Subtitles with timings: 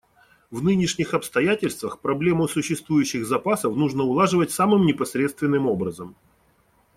[0.49, 6.15] В нынешних обстоятельствах проблему существующих запасов нужно улаживать самым непосредственным образом.